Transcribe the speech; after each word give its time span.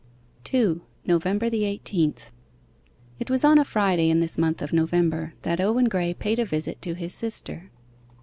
2. 0.45 0.81
NOVEMBER 1.05 1.47
THE 1.47 1.65
EIGHTEENTH 1.67 2.31
It 3.19 3.29
was 3.29 3.43
on 3.45 3.59
a 3.59 3.63
Friday 3.63 4.09
in 4.09 4.19
this 4.19 4.35
month 4.35 4.59
of 4.63 4.73
November 4.73 5.35
that 5.43 5.61
Owen 5.61 5.87
Graye 5.89 6.17
paid 6.17 6.39
a 6.39 6.43
visit 6.45 6.81
to 6.81 6.95
his 6.95 7.13
sister. 7.13 7.69